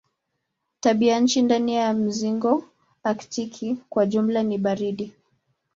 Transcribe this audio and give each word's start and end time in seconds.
Tabianchi 0.79 1.41
ndani 1.41 1.75
ya 1.75 1.93
mzingo 1.93 2.63
aktiki 3.03 3.75
kwa 3.89 4.05
jumla 4.05 4.43
ni 4.43 4.57
baridi. 4.57 5.13